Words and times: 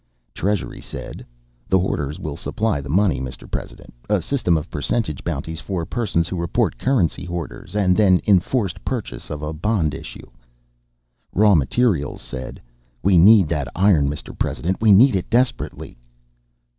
Treasury 0.33 0.81
said: 0.81 1.23
"The 1.69 1.77
hoarders 1.77 2.17
will 2.17 2.35
supply 2.35 2.81
the 2.81 2.89
money, 2.89 3.21
Mr. 3.21 3.45
President. 3.47 3.93
A 4.09 4.19
system 4.19 4.57
of 4.57 4.67
percentage 4.71 5.23
bounties 5.23 5.59
for 5.59 5.85
persons 5.85 6.27
who 6.27 6.37
report 6.39 6.79
currency 6.79 7.23
hoarders, 7.23 7.75
and 7.75 7.95
then 7.95 8.19
enforced 8.25 8.83
purchase 8.83 9.29
of 9.29 9.43
a 9.43 9.53
bond 9.53 9.93
issue." 9.93 10.31
Raw 11.35 11.53
materials 11.53 12.23
said: 12.23 12.59
"We 13.03 13.19
need 13.19 13.47
that 13.49 13.67
iron, 13.75 14.09
Mr. 14.09 14.35
President. 14.35 14.81
We 14.81 14.91
need 14.91 15.15
it 15.15 15.29
desperately." 15.29 15.99